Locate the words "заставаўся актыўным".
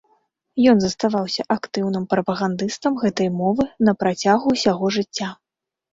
0.83-2.07